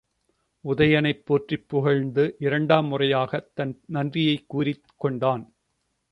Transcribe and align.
உதயணனைப் 0.65 1.25
போற்றிப் 1.25 1.69
புகழ்ந்து 1.69 2.35
இரண்டாம் 2.39 2.87
முறையாகத் 2.87 3.51
தன் 3.53 3.81
நன்றியைத்கூறிக் 3.93 4.83
கொண்டான். 4.97 5.43